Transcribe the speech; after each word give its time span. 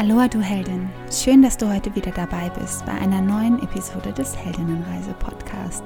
Aloha, 0.00 0.28
du 0.28 0.40
Heldin. 0.40 0.88
Schön, 1.12 1.42
dass 1.42 1.58
du 1.58 1.70
heute 1.70 1.94
wieder 1.94 2.10
dabei 2.10 2.48
bist 2.58 2.86
bei 2.86 2.92
einer 2.92 3.20
neuen 3.20 3.62
Episode 3.62 4.14
des 4.14 4.34
Heldinnenreise-Podcast. 4.34 5.82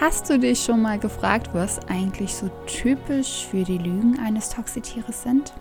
Hast 0.00 0.28
du 0.28 0.36
dich 0.36 0.64
schon 0.64 0.82
mal 0.82 0.98
gefragt, 0.98 1.50
was 1.52 1.78
eigentlich 1.86 2.34
so 2.34 2.50
typisch 2.66 3.46
für 3.48 3.62
die 3.62 3.78
Lügen 3.78 4.18
eines 4.18 4.48
Toxitieres 4.48 5.22
sind? 5.22 5.52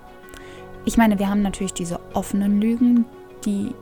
Ich 0.83 0.97
meine, 0.97 1.19
wir 1.19 1.29
haben 1.29 1.43
natürlich 1.43 1.75
diese 1.75 1.99
offenen 2.15 2.59
Lügen, 2.59 3.05
die 3.45 3.75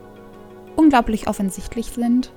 unglaublich 0.75 1.29
offensichtlich 1.29 1.85
sind 1.91 2.33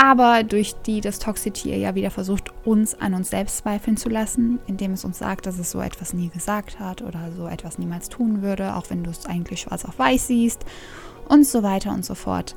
aber 0.00 0.44
durch 0.44 0.74
die 0.86 1.02
das 1.02 1.18
Toxitier 1.18 1.76
ja 1.76 1.94
wieder 1.94 2.10
versucht, 2.10 2.49
uns 2.64 2.94
an 2.94 3.14
uns 3.14 3.30
selbst 3.30 3.58
zweifeln 3.58 3.96
zu 3.96 4.08
lassen, 4.08 4.58
indem 4.66 4.92
es 4.92 5.04
uns 5.04 5.18
sagt, 5.18 5.46
dass 5.46 5.58
es 5.58 5.70
so 5.70 5.80
etwas 5.80 6.12
nie 6.12 6.28
gesagt 6.28 6.78
hat 6.78 7.02
oder 7.02 7.32
so 7.32 7.46
etwas 7.46 7.78
niemals 7.78 8.08
tun 8.08 8.42
würde, 8.42 8.76
auch 8.76 8.90
wenn 8.90 9.02
du 9.02 9.10
es 9.10 9.26
eigentlich 9.26 9.60
schwarz 9.60 9.84
auf 9.84 9.98
weiß 9.98 10.26
siehst 10.26 10.64
und 11.28 11.46
so 11.46 11.62
weiter 11.62 11.92
und 11.92 12.04
so 12.04 12.14
fort. 12.14 12.54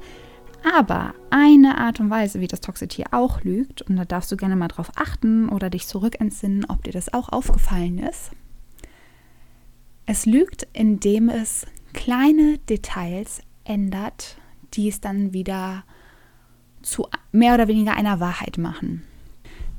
Aber 0.78 1.14
eine 1.30 1.78
Art 1.78 2.00
und 2.00 2.10
Weise, 2.10 2.40
wie 2.40 2.48
das 2.48 2.62
Toxitier 2.62 3.08
auch 3.12 3.42
lügt, 3.42 3.82
und 3.82 3.98
da 3.98 4.06
darfst 4.06 4.32
du 4.32 4.38
gerne 4.38 4.56
mal 4.56 4.70
drauf 4.70 4.92
achten 4.96 5.50
oder 5.50 5.70
dich 5.70 5.88
zurückentsinnen, 5.88 6.66
ob 6.70 6.84
dir 6.84 6.94
das 6.94 7.14
auch 7.14 7.30
aufgefallen 7.30 8.00
ist. 8.00 8.32
Es 10.06 10.26
lügt, 10.26 10.68
indem 10.74 11.30
es 11.30 11.66
kleine 11.94 12.58
Details 12.70 13.42
ändert, 13.66 14.38
die 14.74 14.90
es 14.90 15.02
dann 15.02 15.34
wieder 15.34 15.84
zu 16.82 17.08
mehr 17.32 17.54
oder 17.54 17.68
weniger 17.68 17.96
einer 17.96 18.20
Wahrheit 18.20 18.58
machen. 18.58 19.04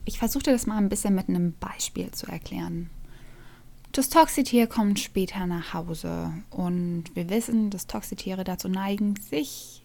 Ich 0.04 0.18
versuche 0.18 0.44
das 0.44 0.66
mal 0.66 0.78
ein 0.78 0.88
bisschen 0.88 1.14
mit 1.14 1.28
einem 1.28 1.54
Beispiel 1.54 2.10
zu 2.10 2.26
erklären. 2.26 2.90
Das 3.92 4.08
Toxitier 4.08 4.66
kommt 4.66 4.98
später 4.98 5.46
nach 5.46 5.72
Hause 5.72 6.32
und 6.50 7.04
wir 7.14 7.30
wissen, 7.30 7.70
dass 7.70 7.86
Toxitiere 7.86 8.42
dazu 8.42 8.68
neigen, 8.68 9.14
sich 9.16 9.82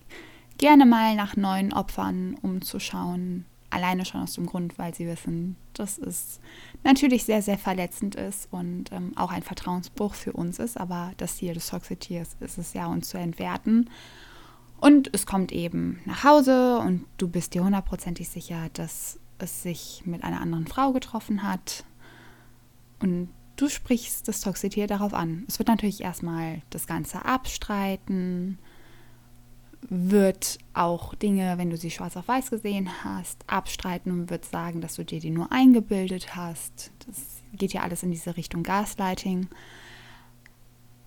gerne 0.58 0.86
mal 0.86 1.16
nach 1.16 1.36
neuen 1.36 1.74
Opfern 1.74 2.36
umzuschauen. 2.42 3.46
Alleine 3.70 4.04
schon 4.04 4.22
aus 4.22 4.34
dem 4.34 4.48
Grund, 4.48 4.80
weil 4.80 4.96
sie 4.96 5.06
wissen, 5.06 5.56
dass 5.74 6.00
es 6.00 6.40
natürlich 6.84 7.24
sehr, 7.24 7.44
sehr 7.44 7.60
verletzend 7.60 8.16
ist 8.16 8.52
und 8.52 8.92
ähm, 8.92 9.16
auch 9.16 9.30
ein 9.30 9.44
Vertrauensbruch 9.44 10.16
für 10.16 10.34
uns 10.34 10.58
ist. 10.58 10.80
Aber 10.80 11.12
das 11.18 11.38
Ziel 11.38 11.54
des 11.54 11.70
Toxitiers 11.70 12.36
ist 12.40 12.58
es 12.58 12.74
ja, 12.74 12.88
uns 12.88 13.10
zu 13.10 13.20
entwerten 13.20 13.90
und 14.82 15.14
es 15.14 15.26
kommt 15.26 15.52
eben 15.52 16.00
nach 16.06 16.24
Hause 16.24 16.80
und 16.80 17.06
du 17.18 17.28
bist 17.28 17.54
dir 17.54 17.64
hundertprozentig 17.64 18.30
sicher, 18.30 18.70
dass 18.74 19.20
es 19.42 19.64
sich 19.64 20.04
mit 20.06 20.24
einer 20.24 20.42
anderen 20.42 20.68
Frau 20.68 20.92
getroffen 20.92 21.44
hat. 21.44 21.84
Und 23.00 23.30
du 23.56 23.70
sprichst 23.70 24.28
das 24.28 24.42
Toxitier 24.42 24.88
darauf 24.88 25.14
an. 25.14 25.46
Es 25.48 25.60
wird 25.60 25.70
natürlich 25.70 26.02
erstmal 26.02 26.62
das 26.70 26.88
Ganze 26.88 27.26
abstreiten, 27.26 28.58
wird 29.82 30.58
auch 30.74 31.16
Dinge, 31.16 31.58
wenn 31.58 31.70
du 31.70 31.78
sie 31.78 31.92
schwarz 31.92 32.18
auf 32.18 32.28
weiß 32.28 32.50
gesehen 32.50 32.90
hast, 33.04 33.44
abstreiten 33.48 34.12
und 34.12 34.30
wird 34.30 34.46
sagen, 34.46 34.82
dass 34.82 34.96
du 34.96 35.06
dir 35.06 35.20
die 35.20 35.30
nur 35.30 35.52
eingebildet 35.52 36.36
hast. 36.36 36.92
Das 37.08 37.44
geht 37.54 37.74
ja 37.74 37.82
alles 37.82 38.04
in 38.04 38.12
diese 38.12 38.36
Richtung 38.36 38.64
Gaslighting. 38.64 39.48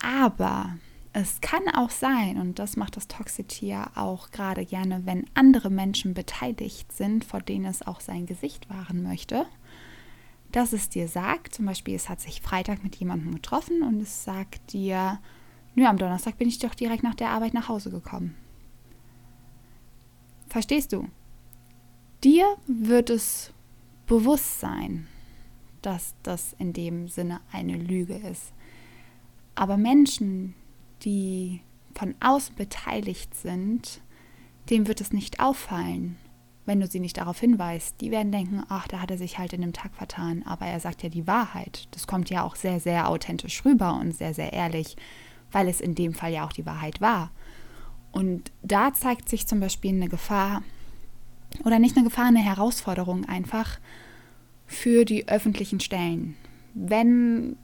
Aber 0.03 0.77
es 1.12 1.41
kann 1.42 1.68
auch 1.68 1.91
sein, 1.91 2.38
und 2.38 2.58
das 2.58 2.77
macht 2.77 2.96
das 2.96 3.06
Toxitier 3.06 3.91
auch 3.94 4.30
gerade 4.30 4.64
gerne, 4.64 5.05
wenn 5.05 5.27
andere 5.34 5.69
Menschen 5.69 6.14
beteiligt 6.14 6.91
sind, 6.92 7.24
vor 7.24 7.41
denen 7.41 7.66
es 7.66 7.86
auch 7.86 8.00
sein 8.00 8.24
Gesicht 8.27 8.70
wahren 8.70 9.02
möchte, 9.02 9.46
dass 10.52 10.72
es 10.72 10.88
dir 10.88 11.08
sagt, 11.08 11.54
zum 11.54 11.66
Beispiel, 11.66 11.94
es 11.94 12.08
hat 12.08 12.20
sich 12.20 12.41
Freitag 12.41 12.82
mit 12.82 12.96
jemandem 12.96 13.34
getroffen 13.34 13.82
und 13.82 14.00
es 14.00 14.24
sagt 14.24 14.72
dir, 14.72 15.20
nö, 15.74 15.84
am 15.84 15.98
Donnerstag 15.98 16.38
bin 16.38 16.48
ich 16.48 16.59
doch 16.59 16.75
direkt 16.75 17.03
nach 17.03 17.14
der 17.14 17.31
Arbeit 17.31 17.53
nach 17.53 17.69
Hause 17.69 17.91
gekommen. 17.91 18.34
Verstehst 20.48 20.92
du? 20.92 21.08
Dir 22.25 22.56
wird 22.66 23.10
es 23.10 23.53
bewusst 24.06 24.60
sein, 24.60 25.08
dass 25.82 26.14
das 26.22 26.54
in 26.58 26.72
dem 26.72 27.08
Sinne 27.08 27.41
eine 27.50 27.76
Lüge 27.76 28.14
ist. 28.14 28.53
Aber 29.54 29.76
Menschen, 29.76 30.54
die 31.04 31.60
von 31.94 32.14
außen 32.20 32.54
beteiligt 32.56 33.34
sind, 33.34 34.00
dem 34.70 34.86
wird 34.86 35.00
es 35.00 35.12
nicht 35.12 35.40
auffallen, 35.40 36.16
wenn 36.64 36.80
du 36.80 36.86
sie 36.86 37.00
nicht 37.00 37.18
darauf 37.18 37.40
hinweist. 37.40 38.00
Die 38.00 38.10
werden 38.10 38.32
denken, 38.32 38.62
ach, 38.68 38.88
da 38.88 39.00
hat 39.00 39.10
er 39.10 39.18
sich 39.18 39.38
halt 39.38 39.52
in 39.52 39.60
dem 39.60 39.72
Tag 39.72 39.94
vertan, 39.94 40.42
aber 40.44 40.66
er 40.66 40.80
sagt 40.80 41.02
ja 41.02 41.08
die 41.08 41.26
Wahrheit. 41.26 41.88
Das 41.90 42.06
kommt 42.06 42.30
ja 42.30 42.42
auch 42.44 42.56
sehr, 42.56 42.80
sehr 42.80 43.08
authentisch 43.08 43.64
rüber 43.64 43.98
und 44.00 44.12
sehr, 44.16 44.34
sehr 44.34 44.52
ehrlich, 44.52 44.96
weil 45.50 45.68
es 45.68 45.80
in 45.80 45.94
dem 45.94 46.14
Fall 46.14 46.32
ja 46.32 46.46
auch 46.46 46.52
die 46.52 46.66
Wahrheit 46.66 47.00
war. 47.00 47.30
Und 48.12 48.52
da 48.62 48.92
zeigt 48.92 49.28
sich 49.28 49.46
zum 49.46 49.60
Beispiel 49.60 49.90
eine 49.90 50.08
Gefahr 50.08 50.62
oder 51.64 51.78
nicht 51.78 51.96
eine 51.96 52.04
Gefahr, 52.04 52.26
eine 52.26 52.44
Herausforderung 52.44 53.24
einfach 53.24 53.78
für 54.66 55.04
die 55.04 55.28
öffentlichen 55.28 55.80
Stellen. 55.80 56.36
Wenn 56.74 57.56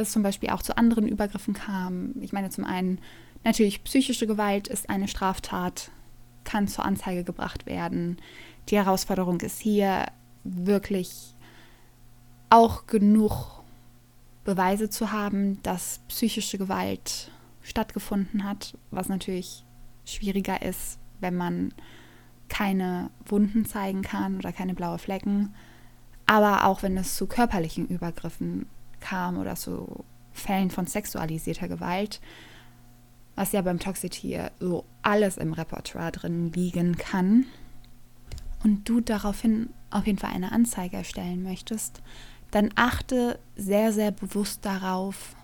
es 0.00 0.12
zum 0.12 0.22
Beispiel 0.22 0.50
auch 0.50 0.62
zu 0.62 0.76
anderen 0.76 1.06
Übergriffen 1.06 1.54
kam. 1.54 2.14
Ich 2.20 2.32
meine 2.32 2.50
zum 2.50 2.64
einen, 2.64 2.98
natürlich 3.44 3.84
psychische 3.84 4.26
Gewalt 4.26 4.68
ist 4.68 4.90
eine 4.90 5.08
Straftat, 5.08 5.90
kann 6.44 6.68
zur 6.68 6.84
Anzeige 6.84 7.24
gebracht 7.24 7.66
werden. 7.66 8.18
Die 8.68 8.76
Herausforderung 8.76 9.40
ist 9.40 9.60
hier 9.60 10.06
wirklich 10.44 11.34
auch 12.48 12.86
genug 12.86 13.62
Beweise 14.44 14.90
zu 14.90 15.12
haben, 15.12 15.62
dass 15.62 16.00
psychische 16.08 16.58
Gewalt 16.58 17.30
stattgefunden 17.62 18.44
hat, 18.44 18.76
was 18.90 19.08
natürlich 19.08 19.64
schwieriger 20.04 20.62
ist, 20.62 20.98
wenn 21.20 21.36
man 21.36 21.72
keine 22.48 23.10
Wunden 23.26 23.64
zeigen 23.64 24.02
kann 24.02 24.36
oder 24.36 24.52
keine 24.52 24.74
blaue 24.74 24.98
Flecken, 24.98 25.54
aber 26.26 26.64
auch 26.64 26.82
wenn 26.82 26.96
es 26.96 27.16
zu 27.16 27.26
körperlichen 27.26 27.86
Übergriffen 27.86 28.66
kam 29.00 29.38
oder 29.38 29.56
zu 29.56 30.04
Fällen 30.32 30.70
von 30.70 30.86
sexualisierter 30.86 31.68
Gewalt, 31.68 32.20
was 33.34 33.52
ja 33.52 33.62
beim 33.62 33.78
Toxitier 33.78 34.52
so 34.60 34.84
alles 35.02 35.36
im 35.36 35.52
Repertoire 35.52 36.12
drin 36.12 36.52
liegen 36.52 36.96
kann, 36.96 37.46
und 38.62 38.88
du 38.88 39.00
daraufhin 39.00 39.70
auf 39.90 40.06
jeden 40.06 40.18
Fall 40.18 40.32
eine 40.32 40.52
Anzeige 40.52 40.96
erstellen 40.96 41.42
möchtest, 41.42 42.02
dann 42.50 42.70
achte 42.74 43.38
sehr, 43.56 43.92
sehr 43.92 44.10
bewusst 44.10 44.64
darauf, 44.64 45.34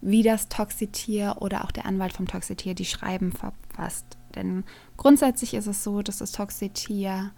wie 0.00 0.22
das 0.22 0.48
Toxitier 0.48 1.36
oder 1.40 1.64
auch 1.64 1.70
der 1.70 1.86
Anwalt 1.86 2.12
vom 2.12 2.26
Toxitier 2.26 2.74
die 2.74 2.84
Schreiben 2.84 3.32
verfasst. 3.32 4.16
Denn 4.34 4.64
grundsätzlich 4.96 5.54
ist 5.54 5.66
es 5.66 5.82
so, 5.82 6.02
dass 6.02 6.18
das 6.18 6.32
Toxitier, 6.32 7.32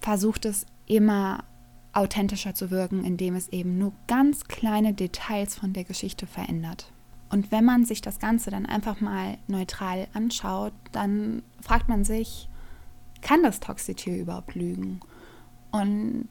versucht 0.02 0.44
es 0.44 0.66
immer 0.86 1.46
authentischer 1.94 2.54
zu 2.54 2.70
wirken, 2.70 3.06
indem 3.06 3.36
es 3.36 3.48
eben 3.50 3.78
nur 3.78 3.94
ganz 4.08 4.46
kleine 4.46 4.94
Details 4.94 5.56
von 5.56 5.74
der 5.74 5.86
Geschichte 5.86 6.28
verändert. 6.28 6.92
Und 7.30 7.52
wenn 7.52 7.66
man 7.66 7.86
sich 7.86 8.02
das 8.02 8.20
Ganze 8.20 8.52
dann 8.52 8.66
einfach 8.66 9.02
mal 9.02 9.38
neutral 9.48 10.08
anschaut, 10.14 10.74
dann 10.92 11.44
fragt 11.62 11.90
man 11.90 12.04
sich, 12.04 12.50
kann 13.22 13.44
das 13.44 13.60
Toxitier 13.60 14.18
überhaupt 14.18 14.56
lügen? 14.56 15.00
Und 15.72 16.28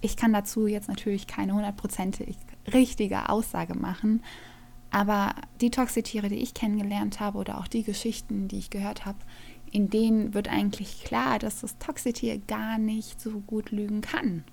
ich 0.00 0.16
kann 0.16 0.32
dazu 0.32 0.66
jetzt 0.66 0.88
natürlich 0.88 1.26
keine 1.26 1.54
hundertprozentig 1.54 2.36
richtige 2.72 3.28
Aussage 3.28 3.74
machen, 3.74 4.22
aber 4.90 5.34
die 5.60 5.70
Toxitiere, 5.70 6.28
die 6.28 6.36
ich 6.36 6.54
kennengelernt 6.54 7.20
habe 7.20 7.38
oder 7.38 7.58
auch 7.58 7.68
die 7.68 7.82
Geschichten, 7.82 8.48
die 8.48 8.58
ich 8.58 8.70
gehört 8.70 9.04
habe, 9.04 9.18
in 9.70 9.90
denen 9.90 10.32
wird 10.34 10.48
eigentlich 10.48 11.04
klar, 11.04 11.38
dass 11.38 11.60
das 11.60 11.78
Toxitier 11.78 12.38
gar 12.38 12.78
nicht 12.78 13.20
so 13.20 13.40
gut 13.40 13.70
lügen 13.70 14.00
kann. 14.00 14.44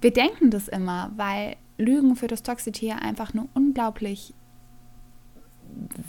Wir 0.00 0.12
denken 0.12 0.50
das 0.50 0.68
immer, 0.68 1.10
weil 1.16 1.56
Lügen 1.78 2.16
für 2.16 2.26
das 2.26 2.42
Toxitier 2.42 3.00
einfach 3.00 3.32
eine 3.32 3.48
unglaublich 3.54 4.34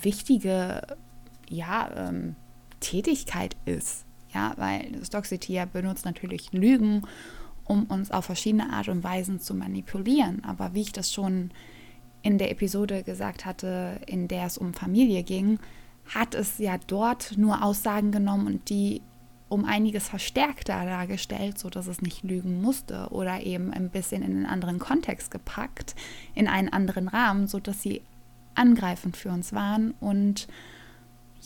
wichtige 0.02 0.82
ja, 1.50 2.10
ähm, 2.10 2.36
Tätigkeit 2.80 3.56
ist. 3.66 4.06
Ja, 4.34 4.54
weil 4.58 4.92
das 4.92 5.10
Toxitier 5.10 5.66
benutzt 5.66 6.06
natürlich 6.06 6.52
Lügen, 6.52 7.04
um 7.64 7.84
uns 7.86 8.12
auf 8.12 8.26
verschiedene 8.26 8.72
Art 8.72 8.90
und 8.90 9.04
Weisen 9.04 9.40
zu 9.40 9.54
manipulieren. 9.54 10.44
Aber 10.44 10.74
wie 10.74 10.82
ich 10.82 10.92
das 10.92 11.14
schon 11.14 11.52
in 12.22 12.38
der 12.38 12.52
Episode 12.52 13.04
gesagt 13.04 13.46
hatte, 13.46 14.02
in 14.06 14.28
der 14.28 14.46
es 14.46 14.58
um 14.58 14.74
Familie 14.74 15.24
ging, 15.24 15.60
hat 16.14 16.36
es 16.36 16.58
ja 16.58 16.78
dort 16.88 17.38
nur 17.38 17.64
Aussagen 17.64 18.12
genommen 18.12 18.48
und 18.48 18.70
die 18.70 19.02
um 19.50 19.64
einiges 19.64 20.10
verstärkter 20.10 20.86
dargestellt, 20.86 21.58
sodass 21.58 21.88
es 21.88 22.02
nicht 22.02 22.24
lügen 22.24 22.62
musste 22.62 23.08
oder 23.12 23.42
eben 23.42 23.72
ein 23.72 23.90
bisschen 23.90 24.22
in 24.22 24.32
einen 24.32 24.46
anderen 24.46 24.80
Kontext 24.80 25.32
gepackt, 25.32 25.96
in 26.36 26.48
einen 26.48 26.70
anderen 26.70 27.08
Rahmen, 27.08 27.48
sodass 27.48 27.82
sie 27.82 28.02
angreifend 28.56 29.16
für 29.16 29.30
uns 29.30 29.54
waren 29.54 29.94
und 30.00 30.48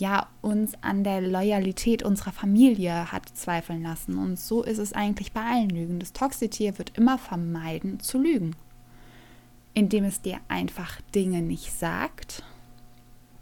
ja 0.01 0.27
uns 0.42 0.74
an 0.81 1.03
der 1.03 1.21
Loyalität 1.21 2.03
unserer 2.03 2.31
Familie 2.31 3.12
hat 3.12 3.30
zweifeln 3.30 3.83
lassen. 3.83 4.18
Und 4.18 4.39
so 4.39 4.63
ist 4.63 4.80
es 4.80 4.94
eigentlich 4.94 5.31
bei 5.31 5.42
allen 5.42 5.69
Lügen. 5.69 6.00
Das 6.00 6.12
Toxitier 6.12 6.77
wird 6.77 6.98
immer 6.98 7.18
vermeiden 7.18 8.00
zu 8.00 8.18
lügen, 8.18 8.56
indem 9.74 10.03
es 10.03 10.21
dir 10.21 10.39
einfach 10.48 11.00
Dinge 11.13 11.42
nicht 11.42 11.71
sagt. 11.71 12.44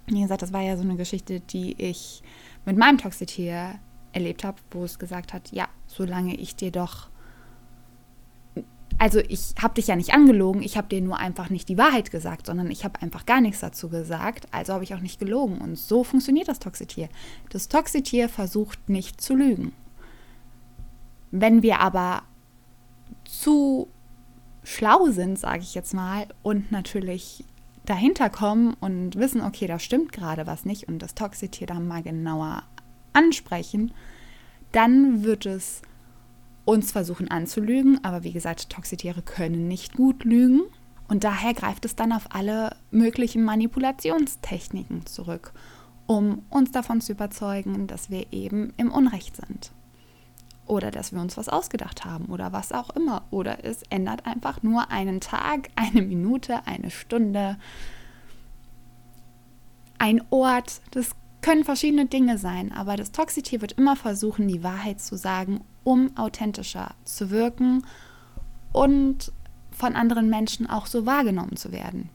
Wie 0.05 0.21
gesagt, 0.21 0.41
das 0.41 0.53
war 0.53 0.61
ja 0.61 0.75
so 0.75 0.83
eine 0.83 0.97
Geschichte, 0.97 1.39
die 1.39 1.81
ich 1.81 2.21
mit 2.65 2.77
meinem 2.77 2.97
Toxitier 2.97 3.79
erlebt 4.11 4.43
habe, 4.43 4.57
wo 4.71 4.83
es 4.83 4.99
gesagt 4.99 5.33
hat, 5.33 5.51
ja, 5.51 5.69
solange 5.87 6.35
ich 6.35 6.55
dir 6.55 6.71
doch, 6.71 7.09
also 8.99 9.19
ich 9.19 9.55
habe 9.61 9.75
dich 9.75 9.87
ja 9.87 9.95
nicht 9.95 10.13
angelogen, 10.13 10.61
ich 10.61 10.77
habe 10.77 10.89
dir 10.89 11.01
nur 11.01 11.17
einfach 11.17 11.49
nicht 11.49 11.69
die 11.69 11.77
Wahrheit 11.77 12.11
gesagt, 12.11 12.45
sondern 12.45 12.69
ich 12.69 12.83
habe 12.83 13.01
einfach 13.01 13.25
gar 13.25 13.39
nichts 13.39 13.61
dazu 13.61 13.87
gesagt, 13.87 14.47
also 14.51 14.73
habe 14.73 14.83
ich 14.83 14.93
auch 14.93 14.99
nicht 14.99 15.19
gelogen. 15.19 15.59
Und 15.59 15.77
so 15.77 16.03
funktioniert 16.03 16.49
das 16.49 16.59
Toxitier. 16.59 17.07
Das 17.49 17.69
Toxitier 17.69 18.27
versucht 18.27 18.89
nicht 18.89 19.21
zu 19.21 19.35
lügen. 19.35 19.71
Wenn 21.31 21.63
wir 21.63 21.79
aber 21.79 22.23
zu 23.23 23.87
schlau 24.63 25.07
sind, 25.11 25.39
sage 25.39 25.61
ich 25.61 25.75
jetzt 25.75 25.93
mal, 25.93 26.27
und 26.43 26.69
natürlich 26.71 27.45
dahinter 27.85 28.29
kommen 28.29 28.75
und 28.81 29.15
wissen, 29.15 29.41
okay, 29.41 29.65
da 29.65 29.79
stimmt 29.79 30.11
gerade 30.11 30.45
was 30.45 30.65
nicht 30.65 30.89
und 30.89 30.99
das 30.99 31.15
Toxitier 31.15 31.67
dann 31.67 31.87
mal 31.87 32.03
genauer 32.03 32.63
ansprechen, 33.13 33.93
dann 34.73 35.23
wird 35.23 35.45
es 35.45 35.81
uns 36.69 36.91
versuchen 36.91 37.31
anzulügen. 37.31 38.03
Aber 38.03 38.23
wie 38.23 38.31
gesagt, 38.31 38.69
Toxitiere 38.69 39.23
können 39.23 39.67
nicht 39.67 39.93
gut 39.93 40.23
lügen. 40.23 40.61
Und 41.07 41.23
daher 41.23 41.55
greift 41.55 41.85
es 41.85 41.95
dann 41.95 42.11
auf 42.11 42.27
alle 42.29 42.75
möglichen 42.91 43.43
Manipulationstechniken 43.43 45.07
zurück, 45.07 45.53
um 46.05 46.43
uns 46.49 46.71
davon 46.71 47.01
zu 47.01 47.13
überzeugen, 47.13 47.87
dass 47.87 48.11
wir 48.11 48.31
eben 48.31 48.73
im 48.77 48.91
Unrecht 48.91 49.35
sind. 49.35 49.71
Oder 50.67 50.91
dass 50.91 51.11
wir 51.11 51.19
uns 51.19 51.35
was 51.35 51.49
ausgedacht 51.49 52.05
haben 52.05 52.25
oder 52.25 52.53
was 52.53 52.71
auch 52.71 52.91
immer. 52.91 53.23
Oder 53.31 53.65
es 53.65 53.81
ändert 53.89 54.27
einfach 54.27 54.61
nur 54.61 54.91
einen 54.91 55.19
Tag, 55.19 55.69
eine 55.75 56.03
Minute, 56.03 56.67
eine 56.67 56.91
Stunde, 56.91 57.57
ein 59.97 60.21
Ort. 60.29 60.81
Das 60.91 61.15
können 61.41 61.63
verschiedene 61.63 62.05
Dinge 62.05 62.37
sein, 62.37 62.71
aber 62.71 62.95
das 62.95 63.11
Toxitier 63.11 63.61
wird 63.61 63.71
immer 63.71 63.95
versuchen, 63.95 64.47
die 64.47 64.61
Wahrheit 64.61 65.01
zu 65.01 65.17
sagen, 65.17 65.61
um 65.83 66.15
authentischer 66.17 66.95
zu 67.05 67.29
wirken 67.29 67.85
und 68.71 69.31
von 69.71 69.95
anderen 69.95 70.29
Menschen 70.29 70.69
auch 70.69 70.85
so 70.87 71.05
wahrgenommen 71.05 71.55
zu 71.55 71.71
werden. 71.71 72.09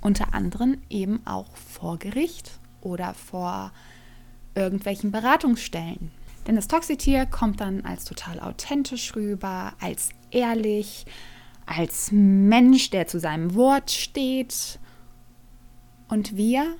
Unter 0.00 0.34
anderem 0.34 0.78
eben 0.88 1.26
auch 1.26 1.54
vor 1.56 1.98
Gericht 1.98 2.58
oder 2.80 3.14
vor 3.14 3.72
irgendwelchen 4.54 5.12
Beratungsstellen. 5.12 6.10
Denn 6.46 6.56
das 6.56 6.68
Toxitier 6.68 7.26
kommt 7.26 7.60
dann 7.60 7.84
als 7.84 8.04
total 8.04 8.40
authentisch 8.40 9.14
rüber, 9.14 9.74
als 9.78 10.10
ehrlich, 10.30 11.04
als 11.66 12.10
Mensch, 12.12 12.90
der 12.90 13.06
zu 13.06 13.20
seinem 13.20 13.54
Wort 13.54 13.90
steht. 13.90 14.78
Und 16.08 16.36
wir 16.36 16.76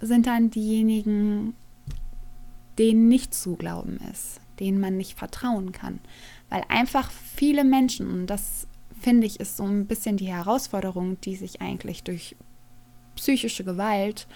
sind 0.00 0.26
dann 0.26 0.50
diejenigen, 0.50 1.54
denen 2.78 3.08
nicht 3.08 3.34
zu 3.34 3.56
glauben 3.56 3.98
ist, 4.12 4.40
denen 4.60 4.80
man 4.80 4.96
nicht 4.96 5.18
vertrauen 5.18 5.72
kann. 5.72 6.00
Weil 6.48 6.64
einfach 6.68 7.10
viele 7.10 7.64
Menschen, 7.64 8.10
und 8.10 8.26
das 8.26 8.66
finde 9.00 9.26
ich 9.26 9.40
ist 9.40 9.56
so 9.56 9.64
ein 9.64 9.86
bisschen 9.86 10.16
die 10.16 10.28
Herausforderung, 10.28 11.20
die 11.20 11.36
sich 11.36 11.60
eigentlich 11.60 12.02
durch 12.02 12.36
psychische 13.16 13.64
Gewalt 13.64 14.26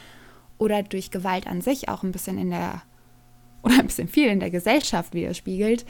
oder 0.58 0.82
durch 0.82 1.10
Gewalt 1.10 1.46
an 1.46 1.60
sich 1.60 1.88
auch 1.88 2.02
ein 2.02 2.12
bisschen 2.12 2.38
in 2.38 2.50
der, 2.50 2.82
oder 3.62 3.78
ein 3.78 3.86
bisschen 3.86 4.08
viel 4.08 4.28
in 4.28 4.40
der 4.40 4.50
Gesellschaft 4.50 5.14
widerspiegelt, 5.14 5.84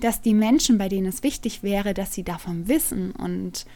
dass 0.00 0.20
die 0.20 0.34
Menschen, 0.34 0.78
bei 0.78 0.88
denen 0.88 1.06
es 1.06 1.22
wichtig 1.22 1.62
wäre, 1.62 1.94
dass 1.94 2.12
sie 2.12 2.22
davon 2.22 2.68
wissen 2.68 3.12
und 3.12 3.66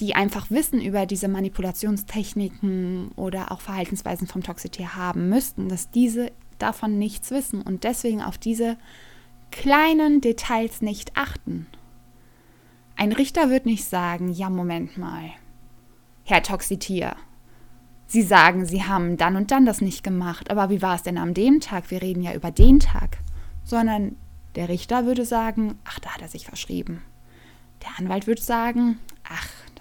die 0.00 0.14
einfach 0.14 0.50
Wissen 0.50 0.80
über 0.80 1.06
diese 1.06 1.28
Manipulationstechniken 1.28 3.12
oder 3.16 3.52
auch 3.52 3.60
Verhaltensweisen 3.60 4.26
vom 4.26 4.42
Toxitier 4.42 4.94
haben 4.96 5.28
müssten, 5.28 5.68
dass 5.68 5.90
diese 5.90 6.32
davon 6.58 6.98
nichts 6.98 7.30
wissen 7.30 7.62
und 7.62 7.84
deswegen 7.84 8.22
auf 8.22 8.38
diese 8.38 8.76
kleinen 9.50 10.20
Details 10.20 10.82
nicht 10.82 11.16
achten. 11.16 11.66
Ein 12.96 13.12
Richter 13.12 13.50
wird 13.50 13.66
nicht 13.66 13.84
sagen, 13.84 14.32
ja, 14.32 14.50
Moment 14.50 14.96
mal, 14.96 15.30
Herr 16.24 16.42
Toxitier, 16.42 17.16
Sie 18.06 18.22
sagen, 18.22 18.66
Sie 18.66 18.84
haben 18.84 19.16
dann 19.16 19.36
und 19.36 19.50
dann 19.50 19.64
das 19.64 19.80
nicht 19.80 20.04
gemacht, 20.04 20.50
aber 20.50 20.68
wie 20.68 20.82
war 20.82 20.96
es 20.96 21.02
denn 21.02 21.16
am 21.16 21.32
dem 21.32 21.60
Tag? 21.60 21.90
Wir 21.90 22.02
reden 22.02 22.22
ja 22.22 22.34
über 22.34 22.50
den 22.50 22.78
Tag. 22.78 23.18
Sondern 23.64 24.16
der 24.54 24.68
Richter 24.68 25.06
würde 25.06 25.24
sagen, 25.24 25.78
ach, 25.84 25.98
da 25.98 26.10
hat 26.10 26.20
er 26.20 26.28
sich 26.28 26.44
verschrieben. 26.44 27.02
Der 27.82 27.98
Anwalt 27.98 28.26
würde 28.26 28.42
sagen, 28.42 28.98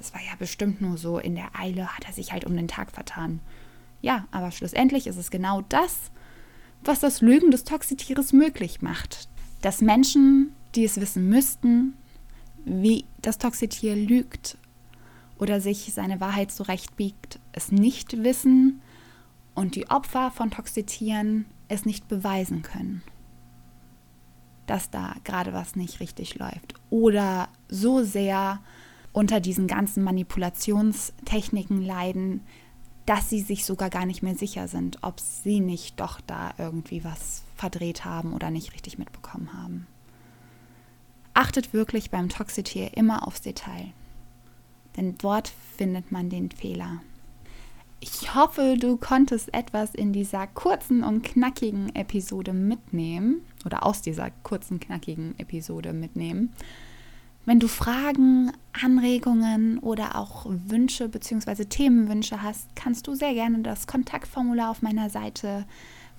das 0.02 0.16
war 0.16 0.22
ja 0.22 0.36
bestimmt 0.40 0.82
nur 0.82 0.98
so, 0.98 1.20
in 1.20 1.36
der 1.36 1.56
Eile 1.56 1.96
hat 1.96 2.06
er 2.08 2.14
sich 2.14 2.32
halt 2.32 2.46
um 2.46 2.56
den 2.56 2.68
Tag 2.68 2.92
vertan. 2.92 3.40
Ja, 4.02 4.28
aber 4.32 4.50
schlussendlich 4.50 5.06
ist 5.06 5.18
es 5.18 5.30
genau 5.30 5.62
das, 5.70 6.10
was 6.84 7.00
das 7.02 7.22
Lügen 7.22 7.52
des 7.52 7.66
Toxitieres 7.66 8.34
möglich 8.34 8.82
macht. 8.82 9.30
Dass 9.62 9.80
Menschen, 9.80 10.56
die 10.74 10.86
es 10.86 11.00
wissen 11.00 11.30
müssten, 11.30 11.94
wie 12.66 13.06
das 13.22 13.38
Toxitier 13.38 13.96
lügt 13.96 14.58
oder 15.38 15.62
sich 15.62 15.94
seine 15.94 16.20
Wahrheit 16.20 16.52
zurechtbiegt, 16.52 17.40
es 17.52 17.72
nicht 17.72 18.24
wissen 18.24 18.82
und 19.54 19.76
die 19.76 19.92
Opfer 19.92 20.32
von 20.32 20.50
Toxitieren 20.50 21.46
es 21.68 21.86
nicht 21.86 22.08
beweisen 22.08 22.64
können, 22.64 23.04
dass 24.66 24.90
da 24.90 25.14
gerade 25.24 25.54
was 25.54 25.76
nicht 25.76 26.00
richtig 26.00 26.40
läuft 26.40 26.74
oder 26.90 27.50
so 27.70 28.04
sehr 28.04 28.62
unter 29.14 29.40
diesen 29.40 29.68
ganzen 29.68 30.04
Manipulationstechniken 30.04 31.82
leiden, 31.82 32.42
dass 33.06 33.30
sie 33.30 33.42
sich 33.42 33.66
sogar 33.66 33.90
gar 33.90 34.06
nicht 34.06 34.24
mehr 34.24 34.36
sicher 34.36 34.68
sind, 34.68 35.00
ob 35.02 35.20
sie 35.20 35.60
nicht 35.60 36.00
doch 36.00 36.22
da 36.22 36.54
irgendwie 36.58 37.04
was 37.04 37.44
verdreht 37.56 38.06
haben 38.06 38.34
oder 38.34 38.52
nicht 38.52 38.74
richtig 38.74 38.98
mitbekommen 38.98 39.54
haben. 39.54 39.88
Achtet 41.34 41.74
wirklich 41.74 42.12
beim 42.12 42.30
Toxitier 42.30 42.96
immer 42.96 43.28
aufs 43.28 43.42
Detail, 43.42 43.92
denn 44.98 45.18
dort 45.18 45.52
findet 45.78 46.12
man 46.12 46.30
den 46.30 46.52
Fehler. 46.52 47.02
Ich 48.04 48.34
hoffe, 48.34 48.78
du 48.80 48.98
konntest 48.98 49.54
etwas 49.54 49.94
in 49.94 50.12
dieser 50.12 50.48
kurzen 50.48 51.04
und 51.04 51.22
knackigen 51.24 51.96
Episode 51.96 52.52
mitnehmen 52.52 53.42
oder 53.64 53.86
aus 53.86 54.02
dieser 54.02 54.32
kurzen, 54.44 54.80
knackigen 54.80 55.38
Episode 55.38 55.94
mitnehmen. 55.94 56.52
Wenn 57.46 57.60
du 57.60 57.68
Fragen, 57.68 58.52
Anregungen 58.72 59.80
oder 59.80 60.16
auch 60.16 60.46
Wünsche 60.48 61.10
bzw. 61.10 61.66
Themenwünsche 61.66 62.44
hast, 62.44 62.70
kannst 62.76 63.08
du 63.08 63.16
sehr 63.16 63.34
gerne 63.34 63.58
das 63.60 63.88
Kontaktformular 63.88 64.70
auf 64.70 64.84
meiner 64.84 65.10
Seite 65.10 65.66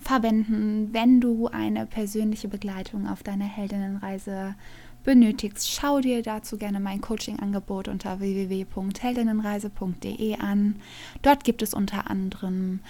verwenden. 0.01 0.89
Wenn 0.93 1.21
du 1.21 1.47
eine 1.47 1.87
persönliche 1.87 2.49
Begleitung 2.49 3.09
auf 3.09 3.23
deiner 3.23 3.45
Heldinnenreise 3.45 4.57
benötigst, 5.05 5.71
schau 5.71 6.01
dir 6.01 6.23
dazu 6.23 6.57
gerne 6.57 6.81
mein 6.81 7.01
Coaching-Angebot 7.01 7.87
unter 7.87 8.19
www.heldinnenreise.de 8.19 10.39
an. 10.39 10.75
Dort 11.23 11.45
gibt 11.45 11.63
es 11.63 11.73
unter 11.73 12.11
anderem 12.11 12.81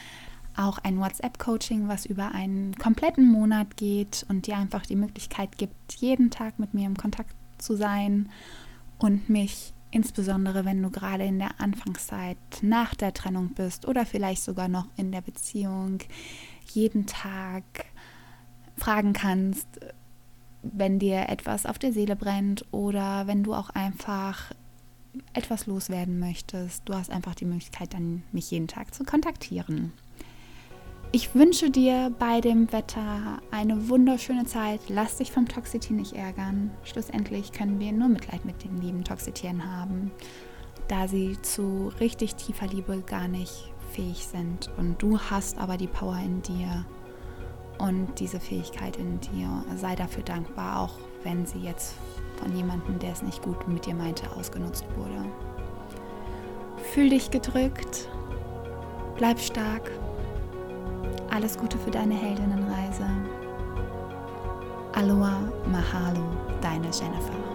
auch 0.57 0.79
ein 0.79 0.99
WhatsApp-Coaching, 0.99 1.89
was 1.89 2.07
über 2.07 2.33
einen 2.33 2.75
kompletten 2.77 3.27
Monat 3.27 3.77
geht 3.77 4.25
und 4.29 4.47
dir 4.47 4.57
einfach 4.57 4.87
die 4.87 4.97
Möglichkeit 4.97 5.59
gibt, 5.59 5.93
jeden 5.95 6.31
Tag 6.31 6.59
mit 6.59 6.73
mir 6.75 6.87
im 6.87 6.97
Kontakt 6.97 7.35
zu 7.63 7.77
sein 7.77 8.29
und 8.99 9.29
mich 9.29 9.73
insbesondere 9.93 10.65
wenn 10.65 10.83
du 10.83 10.91
gerade 10.91 11.25
in 11.25 11.39
der 11.39 11.61
Anfangszeit 11.61 12.39
nach 12.63 12.95
der 12.95 13.13
Trennung 13.13 13.51
bist 13.55 13.87
oder 13.87 14.05
vielleicht 14.05 14.43
sogar 14.43 14.67
noch 14.67 14.87
in 14.97 15.13
der 15.13 15.21
Beziehung, 15.21 15.99
jeden 16.73 17.07
Tag 17.07 17.63
fragen 18.77 19.13
kannst, 19.13 19.69
wenn 20.63 20.99
dir 20.99 21.29
etwas 21.29 21.67
auf 21.67 21.79
der 21.79 21.93
Seele 21.93 22.17
brennt 22.17 22.65
oder 22.73 23.27
wenn 23.27 23.43
du 23.43 23.55
auch 23.55 23.71
einfach 23.71 24.53
etwas 25.35 25.67
loswerden 25.67 26.19
möchtest. 26.19 26.89
Du 26.89 26.95
hast 26.95 27.11
einfach 27.11 27.35
die 27.35 27.45
Möglichkeit, 27.45 27.93
dann 27.93 28.23
mich 28.33 28.51
jeden 28.51 28.69
Tag 28.69 28.95
zu 28.95 29.05
kontaktieren. 29.05 29.93
Ich 31.15 31.35
wünsche 31.35 31.69
dir 31.69 32.11
bei 32.19 32.41
dem 32.41 32.73
Wetter 32.73 33.43
eine 33.51 33.91
wunderschöne 33.91 34.47
Zeit. 34.47 34.81
Lass 34.89 35.17
dich 35.17 35.31
vom 35.31 35.47
Toxitier 35.47 35.95
nicht 35.95 36.15
ärgern. 36.15 36.71
Schlussendlich 36.85 37.53
können 37.53 37.79
wir 37.79 37.93
nur 37.93 38.09
Mitleid 38.09 38.47
mit 38.47 38.65
den 38.65 38.81
lieben 38.81 39.05
Toxitieren 39.05 39.63
haben, 39.77 40.11
da 40.89 41.09
sie 41.09 41.37
zu 41.43 41.93
richtig 42.01 42.37
tiefer 42.37 42.67
Liebe 42.67 43.03
gar 43.03 43.29
nicht 43.29 43.71
fähig 43.91 44.27
sind. 44.27 44.71
Und 44.79 45.03
du 45.03 45.19
hast 45.19 45.59
aber 45.59 45.77
die 45.77 45.87
Power 45.87 46.17
in 46.17 46.41
dir 46.41 46.87
und 47.77 48.19
diese 48.19 48.41
Fähigkeit 48.41 48.97
in 48.97 49.21
dir. 49.21 49.67
Sei 49.77 49.95
dafür 49.95 50.23
dankbar, 50.23 50.81
auch 50.81 50.95
wenn 51.25 51.45
sie 51.45 51.59
jetzt 51.59 51.95
von 52.37 52.57
jemandem, 52.57 52.99
der 53.01 53.13
es 53.13 53.21
nicht 53.21 53.43
gut 53.43 53.69
mit 53.69 53.85
dir 53.85 53.95
meinte, 53.95 54.33
ausgenutzt 54.35 54.87
wurde. 54.97 55.27
Fühl 56.95 57.11
dich 57.11 57.31
gedrückt, 57.31 58.09
bleib 59.19 59.39
stark. 59.39 59.91
Alles 61.33 61.57
Gute 61.57 61.79
für 61.79 61.91
deine 61.91 62.13
Heldinnenreise. 62.13 63.07
Aloha 64.93 65.41
Mahalo, 65.67 66.29
deine 66.61 66.91
Jennifer. 66.91 67.52